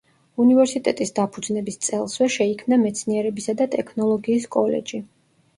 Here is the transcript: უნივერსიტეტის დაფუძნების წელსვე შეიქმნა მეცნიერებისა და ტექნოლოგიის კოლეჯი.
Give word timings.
უნივერსიტეტის 0.43 1.11
დაფუძნების 1.19 1.77
წელსვე 1.87 2.29
შეიქმნა 2.37 2.79
მეცნიერებისა 2.87 3.55
და 3.61 3.69
ტექნოლოგიის 3.77 4.49
კოლეჯი. 4.57 5.05